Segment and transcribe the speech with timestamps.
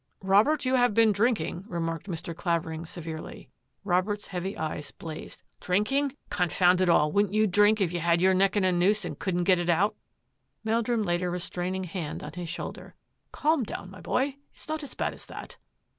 [0.23, 2.35] "Robert, you have been drinking," remarked Mr.
[2.35, 3.51] Clavering severely.
[3.83, 6.17] Robert's heavy eyes blazed." Drinking!
[6.31, 9.05] Con found it all, wouldn't you drink if you had your neck in a noose
[9.05, 9.95] and couldn't get it out?"
[10.65, 12.95] Meldrum laid a restraining hand on his shoulder."
[13.31, 14.37] Calm down, my boy.
[14.55, 15.57] It's not as bad as that."